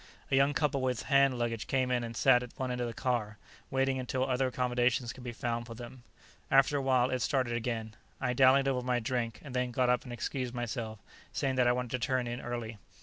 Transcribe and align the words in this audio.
A 0.31 0.35
young 0.35 0.55
couple 0.55 0.81
with 0.81 1.03
hand 1.03 1.37
luggage 1.37 1.67
came 1.67 1.91
in 1.91 2.03
and 2.03 2.17
sat 2.17 2.41
at 2.41 2.57
one 2.57 2.71
end 2.71 2.81
of 2.81 2.87
the 2.87 2.91
car, 2.91 3.37
waiting 3.69 3.99
until 3.99 4.27
other 4.27 4.47
accommodations 4.47 5.13
could 5.13 5.23
be 5.23 5.31
found 5.31 5.67
for 5.67 5.75
them. 5.75 6.01
After 6.49 6.75
a 6.75 6.81
while, 6.81 7.11
it 7.11 7.21
started 7.21 7.53
again. 7.53 7.93
I 8.19 8.33
dallied 8.33 8.67
over 8.67 8.83
my 8.83 8.99
drink, 8.99 9.39
and 9.43 9.53
then 9.55 9.69
got 9.69 9.89
up 9.91 10.03
and 10.03 10.11
excused 10.11 10.55
myself, 10.55 10.97
saying 11.33 11.53
that 11.57 11.67
I 11.67 11.71
wanted 11.73 11.91
to 11.91 11.99
turn 11.99 12.25
in 12.25 12.41
early. 12.41 12.79